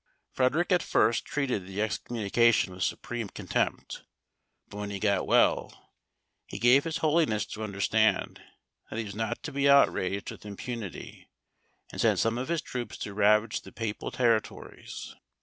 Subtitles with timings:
[0.31, 4.01] Frederic at first treated the excommunication with supreme contempt;
[4.67, 5.93] but when he got well,
[6.47, 8.41] he gave his holiness to understand
[8.89, 11.29] that he was not to be outraged with impunity,
[11.91, 15.13] and sent some of his troops to ravage the papal territories.